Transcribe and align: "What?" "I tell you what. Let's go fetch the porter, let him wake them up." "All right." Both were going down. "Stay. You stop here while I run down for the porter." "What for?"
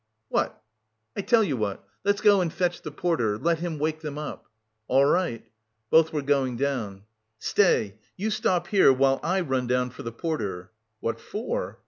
"What?" 0.29 0.59
"I 1.15 1.21
tell 1.21 1.43
you 1.43 1.55
what. 1.57 1.87
Let's 2.03 2.21
go 2.21 2.43
fetch 2.49 2.81
the 2.81 2.89
porter, 2.89 3.37
let 3.37 3.59
him 3.59 3.77
wake 3.77 3.99
them 4.01 4.17
up." 4.17 4.47
"All 4.87 5.05
right." 5.05 5.45
Both 5.91 6.11
were 6.11 6.23
going 6.23 6.57
down. 6.57 7.03
"Stay. 7.37 7.99
You 8.17 8.31
stop 8.31 8.65
here 8.69 8.91
while 8.91 9.19
I 9.21 9.41
run 9.41 9.67
down 9.67 9.91
for 9.91 10.01
the 10.01 10.11
porter." 10.11 10.71
"What 11.01 11.19
for?" 11.19 11.77